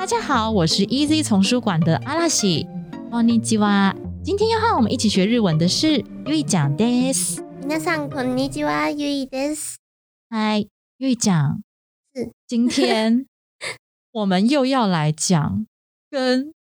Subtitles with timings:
[0.00, 2.66] 大家好，我是 Easy 丛书馆的阿拉西，
[3.10, 3.94] こんにちは。
[4.22, 7.42] 今天要和我们一起学日文的是ゆいちゃんです。
[7.62, 9.78] 皆さんこんにちは、ゆいです。
[10.30, 10.68] 嗨，
[10.98, 11.62] ゆいちゃん，
[12.14, 13.26] 是今天
[14.12, 15.66] 我们又要来讲
[16.10, 16.52] 跟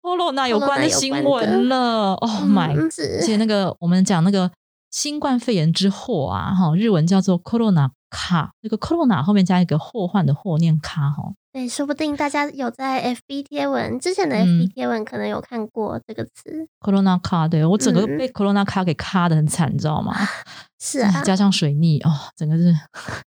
[0.00, 2.14] corona 有关的 corona 有新关的闻了。
[2.14, 2.74] Oh my！
[2.74, 4.50] 嗯而是且那个我们讲那个
[4.90, 11.32] 新冠肺炎之祸啊，哈，日文叫做 corona 卡，那个 corona 后面加一个祸患的祸，念卡哈。
[11.57, 20.13] 对，说不定大家有在 FB 贴文之前的嗯 FB 贴文可能有看过这个词，corona 卡，对我整个嗯被 corona 卡给卡的很惨，你知道吗？
[20.79, 22.71] 是啊，加上水逆哦，整个是。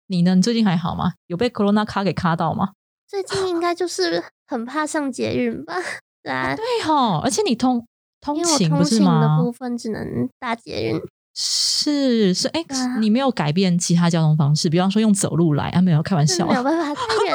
[0.08, 0.36] 你呢？
[0.36, 1.14] 你最近还好吗？
[1.28, 2.72] 有被 corona 卡给卡到吗？
[3.08, 5.76] 最近应该就是很怕上捷运吧？
[6.22, 7.86] 对啊，对哈，而且你通
[8.20, 9.40] 通勤不是吗？
[9.42, 11.00] 部分只能搭捷运，
[11.34, 12.66] 是是，哎、
[13.00, 15.80] 你没有改变其他交通方式，比方说用走路来啊？
[15.82, 17.02] 没有开玩笑是没，有办法。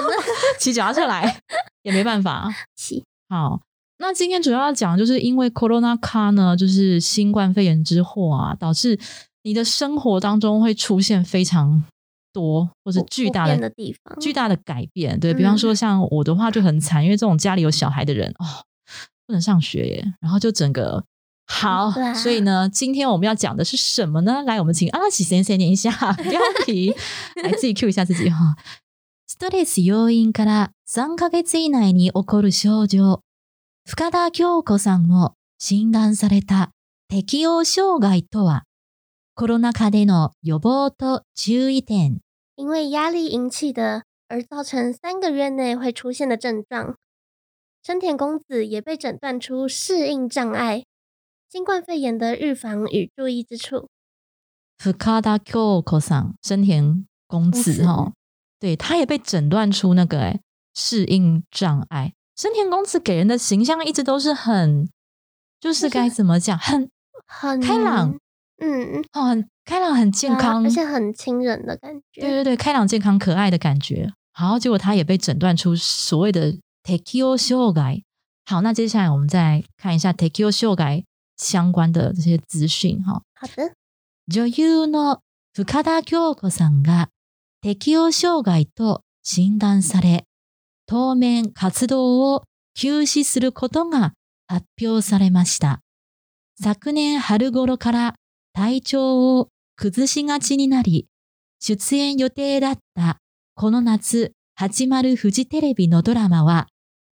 [0.65, 1.43] 骑脚踏车来
[1.85, 2.49] 也没办法。
[2.75, 3.61] 起好，
[3.99, 8.99] 那今天主要要讲，就是因为 corona Car 呢，就是新冠肺炎之祸啊，导致
[9.43, 11.85] 你的生活当中会出现非常
[12.33, 15.21] 多或是巨大的的地方巨大的改变。
[15.21, 18.65] 对比方嗯说，像我的话就很惨，因为这种家里有小孩的人哦，
[19.27, 21.05] 不能上学耶，然后就整个。
[21.47, 24.43] 好，啊所以呢，今天我们要讲的是什么呢？
[24.47, 26.95] 来，我们请阿拉奇先生念一下标题，
[27.45, 28.57] 来自己 Q 一下自己哈。
[29.27, 33.23] ストレス要因から3ヶ月以内に起こる症状。
[33.87, 36.73] 深田京子さんも診断された
[37.09, 38.65] 適応障害とは、
[39.35, 42.21] コロナ禍での予防と注意点。
[42.57, 46.97] 因为压力引起的而造成三个月内会出现的症状。
[47.83, 50.85] 生田公子也被诊断出适应障碍，
[51.51, 53.89] 新冠肺炎的预防与注意之处。
[54.79, 54.93] 深
[55.23, 58.13] 田京子さん，生田公子公哈，
[58.64, 60.40] 对，他也被诊断出那个哎
[60.74, 62.14] 适应障碍。
[62.36, 64.90] 生田公子给人的形象一直都是很，
[65.60, 66.90] 就是就是该怎么讲，很
[67.26, 68.18] 很开朗，
[68.60, 72.22] 嗯，哦，很开朗，很健对啊康，而且很亲人的感觉。
[72.22, 74.14] 对对对，开朗、健康、可爱的感觉。
[74.32, 78.02] 好，结果他也被诊断出所谓的 tekio 障害。
[78.46, 81.04] 好，那接下来我们再看一下 tekio 障害
[81.36, 83.22] 相关的这些资讯哈。
[83.36, 83.74] 好的，
[84.28, 85.20] 女優の
[85.54, 87.10] 深田恭子さんが
[87.65, 90.27] 適応障害と診断され、
[90.85, 92.43] 当面活動を
[92.75, 94.13] 休止することが
[94.47, 95.81] 発表されました。
[96.63, 98.15] 昨年春頃から
[98.53, 101.07] 体調を崩しがちになり、
[101.59, 103.17] 出演予定だった
[103.55, 106.67] この夏始まるフジテレビのドラマは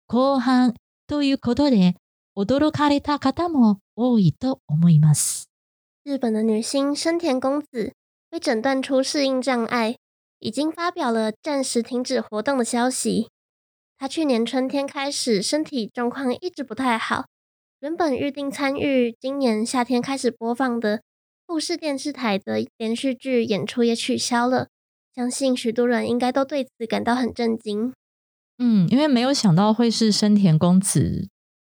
[0.07, 0.75] 後半
[1.07, 1.97] ということで
[2.37, 5.49] 驚かれた方も多いと思います。
[6.05, 7.93] 日本的女星生田公子
[8.31, 9.97] 被诊断出适应障碍，
[10.43, 13.29] 已经发表了暂时停止活动的消息。
[13.97, 17.27] 他去年春天开始身体状况一直不太好，
[17.79, 21.03] 原本预定参与今年夏天开始播放的
[21.47, 24.67] 富士电视台的连续剧演出也取消了。
[25.15, 27.93] 相信许多人应该都对此感到很震惊。
[28.59, 31.29] 嗯，因为没有想到会是生田公子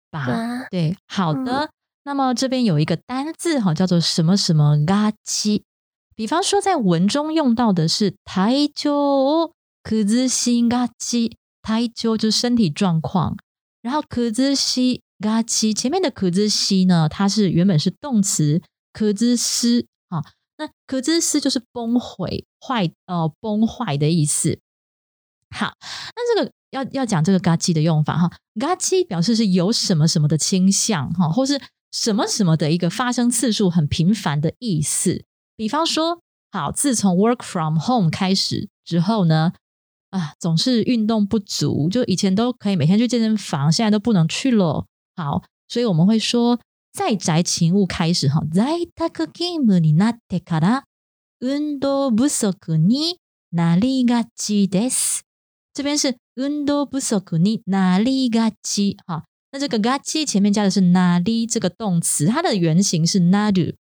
[0.09, 0.25] 吧？
[0.25, 1.69] 对啊，对，好的。
[2.03, 5.63] 那么这边有一个单字哈，叫做什么什么嘎七。
[6.15, 13.37] 比方说，在文中用到的是台鸠可兹西嘎七，台鸠就是身体状况，
[13.81, 18.61] 然后可兹西嘎七前面的可兹西呢，它是原本是动词
[18.93, 20.21] 可兹斯啊，
[20.57, 24.59] 那可兹斯就是崩毁、坏呃崩坏的意思。
[25.49, 25.73] 好，
[26.15, 31.59] 那这个要要讲这个嘎叽的用法哈，嘎叽表示是有什么什么的倾向哈，或是
[31.91, 35.23] 什么什么的一个发生次数很频繁的意思。
[35.56, 36.20] 比方说，
[36.50, 39.52] 好，自从 work from home 开始之后呢，
[40.10, 44.86] 啊，总是运动不足，就以前都可以每天去健身房，现在都不能去了。
[45.16, 46.60] 好，所以我们会说，
[46.92, 50.84] 在宅勤务开始哈，在宅勤務になってから
[51.40, 53.18] 運動不足に
[53.52, 55.22] なりがちです。
[55.74, 63.79] 这边是運動不足になりがち哈，那这个がち前面加的是なり这个动词，它的原型是なる，好，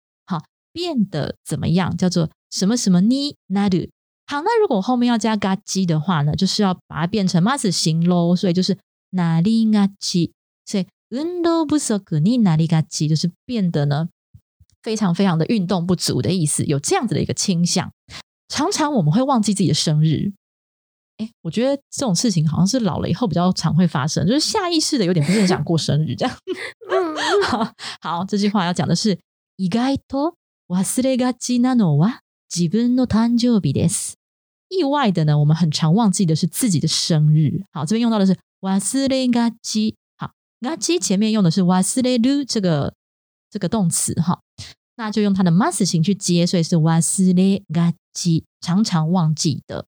[0.77, 1.97] 变得怎么样？
[1.97, 3.91] 叫做什么什么になる。
[4.27, 8.79] 好，那如果后面要加嘎叽的话呢，就是要把它变成 mas 形喽，所以就是
[9.11, 10.33] なりがち。
[10.65, 14.09] 所以運動不足になりがち就是变得呢
[14.83, 17.93] 非常非常的运动不足的意思，有这样子的一个倾向。
[18.49, 20.33] 常常我们会忘记自己的生日。
[21.19, 26.35] 哎，我觉得这种事情好像是老了以后比较常会发生，就是下意识的有点不是很想过生日这样。
[27.45, 29.19] 好，好，这句话要讲的是
[29.57, 30.37] 意外と
[30.69, 32.21] 忘れがちなのは
[32.55, 34.19] 自分の誕生日です。
[34.69, 37.65] 意外的呢，我们很常忘记的是自己的生日。
[37.73, 39.95] 好，这边用到的是忘れがち。
[40.17, 40.31] 好，
[40.61, 42.95] がち前面用的是忘れる这个
[43.51, 44.41] 这个动词哈，
[44.97, 47.03] 那就用它的 mas 形去接，所以是忘
[47.35, 49.87] れがち，常常忘记的。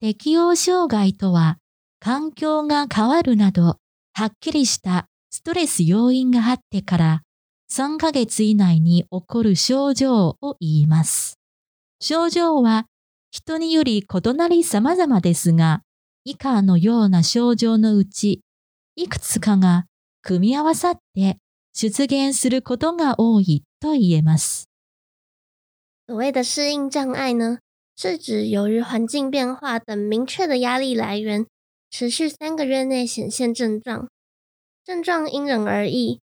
[0.00, 1.58] 適応障害とは、
[2.00, 3.78] 環境が変わるなど、
[4.14, 7.22] はっきりしたストレス要因があってから、
[7.75, 11.39] 3ヶ月以内に起こる症状を言います。
[11.99, 12.85] 症状は
[13.31, 15.81] 人により異なり様々ですが、
[16.23, 18.41] 以下のような症状のうち、
[18.95, 19.85] いくつかが
[20.21, 21.39] 組み合わさって
[21.73, 24.69] 出現することが多いと言えます。
[26.05, 27.57] 所谓的适应障碍呢，
[27.95, 31.47] 是指由于环境变化等明确的压力来源，
[31.89, 34.07] 持续三个月内显现症状。
[34.85, 36.19] 症状因人而异。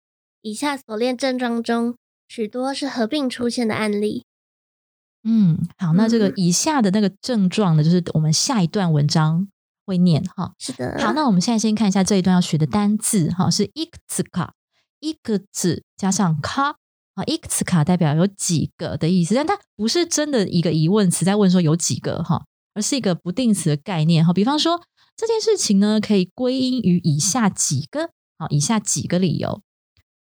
[0.44, 1.96] 以下所列症状中，
[2.28, 4.25] 许多是合并出现的案例。
[5.22, 9.48] 嗯，好，那这个以下的那个症状呢，就是我们下一段文章
[9.84, 10.52] 会念哈。
[10.58, 10.96] 是的。
[10.98, 14.50] 好，那我们现在先看一下这一段要学的单字哈，是いくつか，
[15.00, 16.76] 一个字加上か。
[17.14, 24.32] 啊，いくつか代表有几个的意思，但它不是真的一个疑问词在问说有几个哈，而是一个不定词的概念哈。
[24.32, 24.81] 比方说
[25.16, 29.60] 这件事情呢，可以归因于以下几个，好，以下几个理由。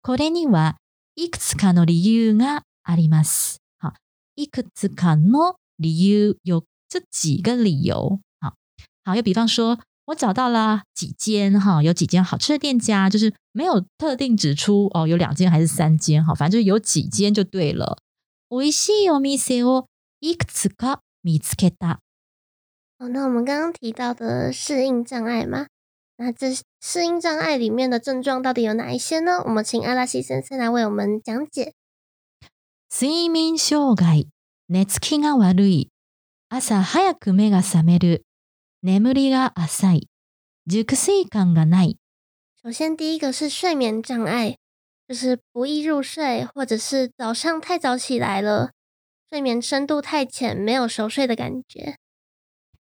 [0.05, 0.77] これには
[1.15, 3.59] いくつかの理由があります。
[3.79, 3.93] 好，
[4.35, 8.19] いくつかの理由有这几个理由。
[8.39, 8.53] 好，
[9.03, 9.79] 好，又比方说。
[10.05, 17.97] 我找到了几间哈，有几间好吃的店家，就是没有特定指出哦，有两间还是三间哈，反正就是有几间就对了。
[18.49, 19.85] おいしいお店を
[20.19, 21.99] いくつか見つけた。
[22.97, 25.67] 哦，那我们刚刚提到的适应障碍吗？
[26.17, 29.41] 那这适应障碍里面的症状到底有哪一些呢？
[29.45, 31.73] 我们请阿拉西先生来为我们讲解。
[32.89, 34.27] 睡眠障害、
[34.67, 35.89] 寝つきが悪い、
[36.49, 38.23] 朝早く目が覚める。
[38.83, 40.07] 眠りが浅い、
[40.67, 41.97] 熟睡感がない。
[42.63, 44.57] 首先，第一个是睡眠障碍，
[45.07, 48.71] 就是不易入睡，或者是早上太早起来了，
[49.29, 51.95] 睡眠深度太浅，没有熟睡的感觉。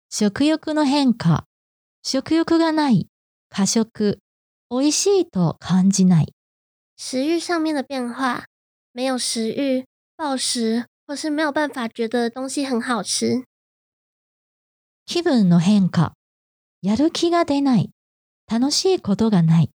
[0.10, 1.46] 食欲の変化、
[2.08, 3.08] 食欲がない、
[3.49, 4.20] 過食、
[4.70, 6.32] 美味しいと感じない。
[6.97, 8.44] 食欲上面的变化，
[8.93, 9.85] 没有食欲、
[10.17, 13.43] 暴食，或是没有办法觉得东西很好吃。
[15.05, 16.12] 気分の変化、
[16.81, 17.91] やる気が出ない、
[18.47, 19.73] 楽しいことがない、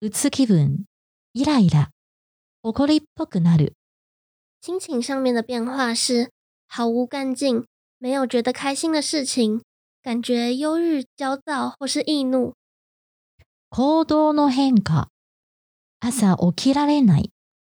[0.00, 0.86] うつ気分、
[1.32, 1.90] イライラ、
[2.64, 3.74] 怒りっぽくなる。
[4.60, 6.28] 心情上面的变化是
[6.66, 7.64] 毫无干劲，
[7.98, 9.62] 没有觉得开心的事情，
[10.03, 12.53] 感觉忧郁、焦躁或是易怒。
[13.69, 15.09] 行動の変化、
[15.99, 17.31] 朝起きられない、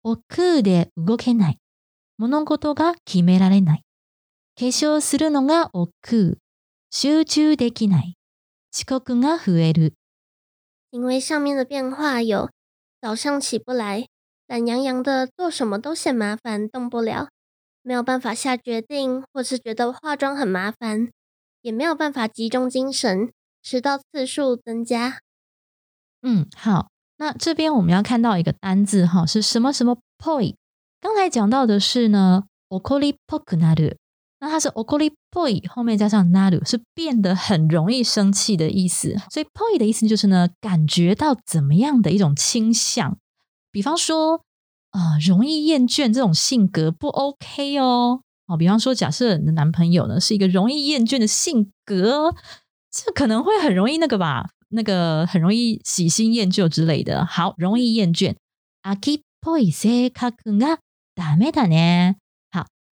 [0.03, 1.57] 億劫で動けない、
[2.17, 3.83] 物事が決められない、
[4.55, 6.37] 化粧するのが億劫。
[6.91, 8.15] 集中できない。
[8.73, 9.93] 遅刻が増える。
[10.91, 12.49] 因为上面的变化有
[12.99, 14.07] 早上起不来，
[14.47, 17.29] 懒洋洋的，做什么都嫌麻烦，动不了，
[17.83, 21.11] 没有办法下决定，或是觉得化妆很麻烦，
[21.64, 25.20] 也没有办法集中精神，迟到次数增加。
[26.20, 30.54] 嗯，好，那这边我们要看到一个单字哈，是什么什么 poi？
[31.00, 33.96] 刚才讲到的是呢，okoli poku naru，。
[34.40, 43.16] 那它是 okoli poi 后面加上 naru 是变得很容易生气的意思，所以 poi 的意思就是呢，感觉到怎么样的一种倾向，
[43.72, 44.42] 比方说
[44.90, 48.20] 啊，容易厌倦这种性格不 OK 哦。
[48.54, 52.34] 哦，比方说，假设你的男朋友呢是一个容易厌倦的性格，
[52.90, 57.26] 这可能会很容易那个吧，那个很容易喜新厌旧之类的。
[57.26, 58.36] 好，容易厌倦。
[58.82, 60.78] aki poi se kaku ga
[61.16, 62.14] dame da ne。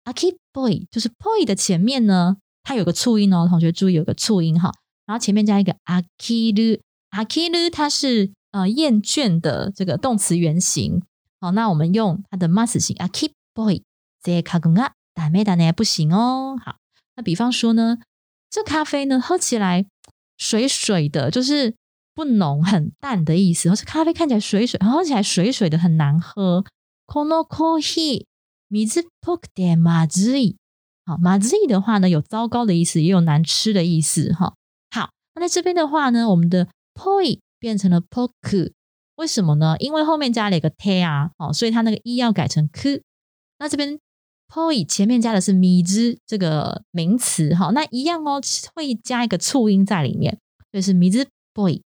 [0.04, 4.72] aki boy 就是 boy 的前面呢，它有个促音哦，同学注意有个促音哈，
[5.04, 11.02] 然后前面加一个 akiru，akiru 它是呃厌倦的这个动词原形。
[11.40, 13.82] 好，那我们用它的 mas 型 aki boy，
[14.22, 16.56] 这卡工啊打没打呢不行哦。
[16.64, 16.76] 好，
[17.16, 17.98] 那比方说呢，
[18.48, 19.84] 这咖啡呢喝起来
[20.36, 21.74] 水水的，就是
[22.14, 23.68] 不浓很淡的意思。
[23.68, 26.64] 而是咖啡看起来水水，喝起来水水的很难喝。
[27.06, 28.26] kono coffee。
[28.70, 30.58] 米字 poke 点马子意，
[31.06, 34.52] 好马子意的话呢，有糟糕的意思，也有难吃的意思哈。
[34.90, 38.72] 好，那在这边的话呢，我们的 poi 变成了 poku，
[39.16, 39.74] 为什么呢？
[39.78, 43.00] 因为后面加了一个 te 啊，哦，所以它那个一要改成 k。
[43.58, 43.98] 那这边
[44.48, 48.40] poi 前面加的是米之这个名词，哈，那一样哦，
[48.74, 50.38] 会加一个促音在里面，
[50.72, 51.82] 所以是米之 boy。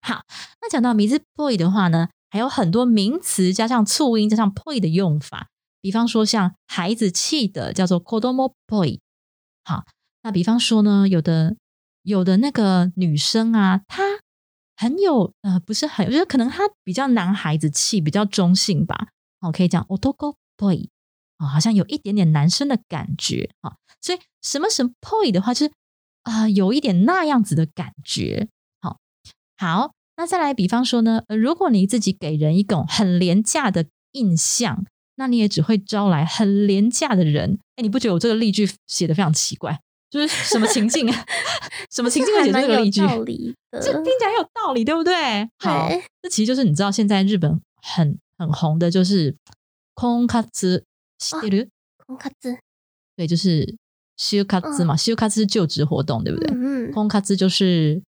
[0.00, 0.22] 好，
[0.60, 5.48] 那讲到米之 boy 的话呢，还有很多名词加上促音加上 poi 的用法，
[5.80, 9.00] 比方说像孩子气的叫做 kodomo boy。
[9.64, 9.84] 好，
[10.22, 11.56] 那比方说呢，有的
[12.02, 14.02] 有的那个女生啊，她
[14.76, 19.08] 很有呃，不是很，我觉得可能她比较男孩子气，比较中性吧。
[19.40, 20.88] 哦，可以讲 otoko boy。
[21.38, 25.72] 啊，好像有一点点男生的感觉啊，所以什么什么 poy 的话，就是
[26.22, 28.48] 啊，有一点那样子的感觉。
[28.80, 28.98] 好，
[29.56, 34.84] 好，那再来，比方说呢，呃，如果你自己给人一种很廉价的印象，
[35.16, 37.58] 那你也只会招来很廉价的人。
[37.76, 39.80] 哎，你不觉得我这个例句写的非常奇怪？
[40.10, 41.26] 就是什么情境啊？
[41.92, 43.00] 什么情境会写这个例句？
[43.72, 45.14] 这听起来有道理，对不对？
[45.58, 45.88] 好，
[46.22, 49.36] 这其实就是你知道，现在日本很很红的就是
[49.94, 50.26] 空
[51.18, 51.48] 卡兹。
[51.48, 51.66] 对了，
[52.06, 52.56] 空卡兹，
[53.16, 53.76] 对，就是
[54.16, 56.50] 休卡兹嘛，休卡兹是就职活动，对不对？
[56.54, 58.02] 嗯，空卡兹就是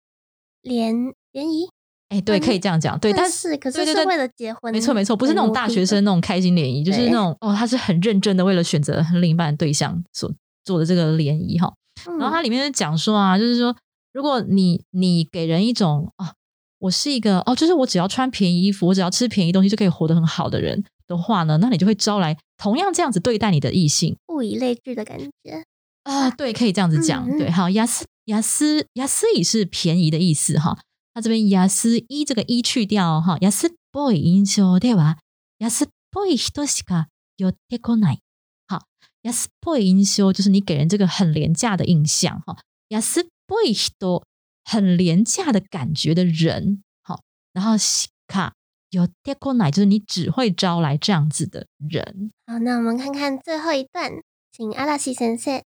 [0.62, 0.94] 联
[1.32, 1.68] 联谊，
[2.08, 10.32] 哎，对，可以这样讲，对，但是可是是为了结婚，没错没错，不是那种大学生那种开心联谊，就是那种哦，他是很认真的为了选择另一半对象所
[10.64, 11.72] 做的这个联谊哈。
[12.18, 13.74] 然后它里面就讲说啊，就是说，
[14.12, 16.34] 如果你你给人一种啊，
[16.78, 20.84] 我是一个哦，就是我只要穿便宜衣服，我只要吃便宜东西就可以活得很好的人。
[21.08, 25.63] 的话呢，那你就会招来同样这样子对待你的异性，物以类聚的感觉
[26.03, 30.79] 啊，对，可以这样子讲，对，好，雅思雅思雅思以是便宜的意思哈，
[31.13, 35.17] 那这边雅思一这个一去掉哈，雅思 boy 印象对吧？
[35.59, 37.05] 雅思 boy 一多しか
[37.37, 38.19] 有てこない，
[38.67, 38.85] 好，
[39.21, 42.57] 雅思 boy 印象就是你给人这个很廉价的印象哈，
[42.89, 44.25] 雅思 boy 一多
[44.63, 47.21] 很廉价的感觉的人，好，
[47.53, 48.53] 然后西卡。
[48.96, 52.32] 有跌过奶，就是你只会招来这样子的人。
[52.46, 55.62] 好，那我们看看最后一段，请阿拉西先生。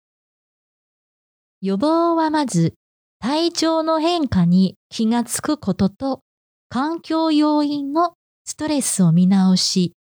[1.60, 2.74] 予防はまず
[3.20, 6.20] 体調の変化に気がつくことと、
[6.68, 8.12] 環境要因の
[8.44, 9.94] ストレスを見直し、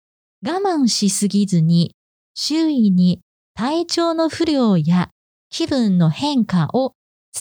[0.46, 1.96] 我慢しすぎずに、
[2.36, 3.22] 周囲に
[3.54, 5.12] 体調の不良や
[5.50, 6.94] 気分の変化を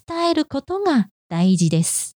[0.07, 2.15] 伝えることが大事です。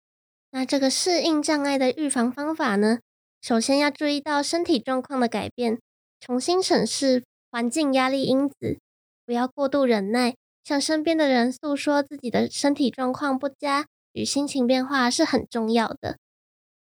[0.53, 2.99] 那这个适应障碍的预防方法呢？
[3.45, 5.79] 首先要注意到身体状况的改变，
[6.19, 8.79] 重新审视环境压力因子，
[9.27, 10.35] 不要过度忍耐，
[10.65, 13.85] 向身边的人诉说自己的身体状况不佳
[14.15, 16.17] 与心情变化是很重要的。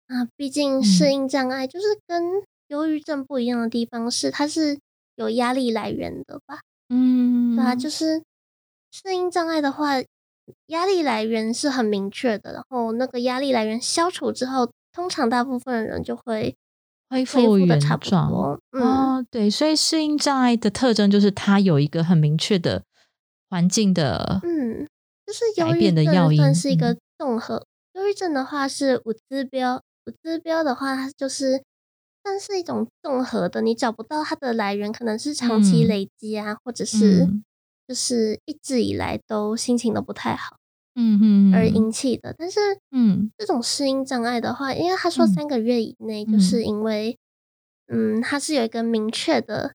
[0.06, 4.78] 啊，毕竟适应障碍就是跟忧郁症不一样的地方是，它是
[5.16, 6.60] 有压力来源的吧？
[6.90, 8.22] 嗯，对啊，就是
[8.92, 9.94] 适应障碍的话，
[10.68, 14.70] 压力来源是很明确的，然后那个压力来源消除之后。
[14.94, 16.56] 通常大部分人就会
[17.10, 18.60] 恢复原状。
[18.72, 22.84] 嗯，对，所以适应障碍的特征就是它有一个很明确的
[23.50, 24.88] 环境的，嗯，
[25.26, 27.66] 就是忧郁症算是一个综合。
[27.94, 31.64] 忧郁症的话是五指标，五指标的话它就是
[32.24, 37.28] 算是一种综合的，你找不到它的来源，可能是长期累积啊，或者是
[37.88, 40.56] 就是一直以来都心情都不太好。
[40.96, 42.60] 嗯哼，而引起的，但是
[42.92, 47.18] 嗯，这种适应障碍的话，因为他说三个月以内，就是因为
[47.88, 49.74] 嗯，它是有一个明确的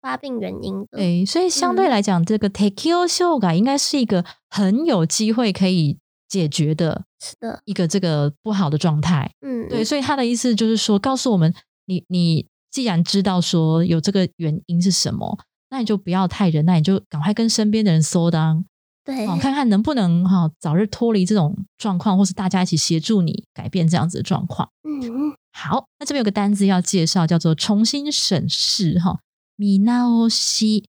[0.00, 1.48] 发病原因的，对，所以。
[1.48, 11.52] 相对来讲，这个 takeyou 修改应该是一个很有机会可以解决的，是的，一个这个不好的状态，嗯，对，所以他的意思就是说，告诉我们，
[11.84, 18.64] 你你既然知道说有这个原因是什么，那你就不要太忍耐，你就赶快跟身边的人说当。
[19.09, 24.69] 对，看看能不能哈早日脱离这种状况，或是大家一起协助你改变这样子的状况。
[24.83, 29.19] 嗯，好，那这边有个单字要介绍，叫做重新审视哈。
[29.55, 30.85] 米纳欧西，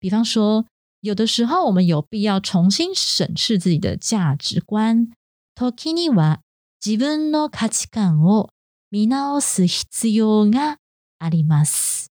[0.00, 0.64] 比方说，
[1.02, 5.10] 有的时候我们有必要重新审视自己的价值观。
[5.54, 6.38] 時には
[6.80, 8.48] 自分の価値観を
[8.90, 10.78] 見直す必要が
[11.18, 12.06] あります。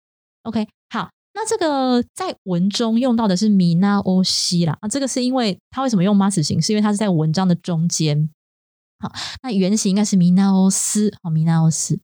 [0.43, 1.11] OK，好。
[1.34, 6.62] 那这个在文中用到的是米纳欧西啦啊，这个是因为它为什么用 mas 形？
[6.62, 8.30] 是因为它是在文章的中间。
[9.00, 12.00] 好，那原型应该是米纳欧斯，好，米纳欧斯。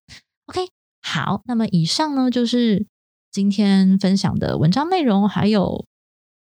[0.46, 0.68] OK，
[1.02, 2.86] 好，那么以上呢就是
[3.32, 5.86] 今天分享的文章内容，还有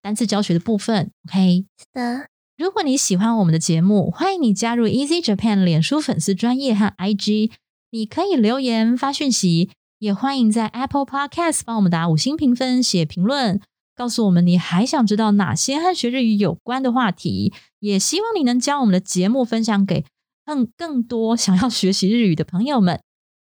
[0.03, 1.13] 单词教学的部分。
[1.29, 2.27] OK，是的。
[2.57, 7.53] 如果你喜欢我们的节目，欢迎你加入 Easy Japan 脸书粉丝专业和 IG，
[7.91, 9.71] 你可以留言发讯息。
[10.00, 13.62] 也欢迎在 Apple Podcast 帮我们打五星评分、写评论，
[13.96, 17.54] 告诉我们你还想知道哪些和学日语有关的话题。
[17.80, 20.06] 也希望你能将我们的节目分享给
[20.46, 23.00] 更更多想要学习日语的朋友们。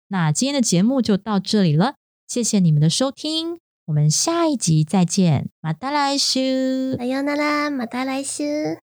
[0.09, 1.95] 那今天的节目就到这里了，
[2.27, 6.39] 谢谢你们的收听，我们下一集再见，马达来修。
[6.97, 8.86] さようなら、また来週。